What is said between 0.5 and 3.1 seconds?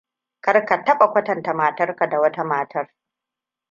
ka taba kwatanta matar ka da wata matar.